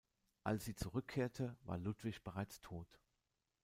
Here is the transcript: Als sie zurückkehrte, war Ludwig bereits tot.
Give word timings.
Als 0.43 0.65
sie 0.65 0.73
zurückkehrte, 0.73 1.55
war 1.63 1.77
Ludwig 1.77 2.23
bereits 2.23 2.59
tot. 2.59 2.99